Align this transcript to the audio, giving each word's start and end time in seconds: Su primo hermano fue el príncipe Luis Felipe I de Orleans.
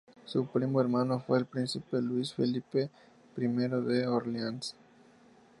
Su 0.25 0.47
primo 0.47 0.81
hermano 0.81 1.19
fue 1.19 1.37
el 1.37 1.45
príncipe 1.45 2.01
Luis 2.01 2.33
Felipe 2.33 2.89
I 3.37 3.41
de 3.45 4.07
Orleans. 4.07 4.75